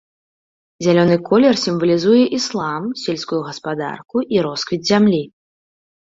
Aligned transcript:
Зялёны 0.83 1.17
колер 1.27 1.55
сімвалізуе 1.63 2.23
іслам, 2.37 2.87
сельскую 3.01 3.41
гаспадарку 3.49 4.17
і 4.37 4.41
росквіт 4.47 4.81
зямлі. 4.91 5.21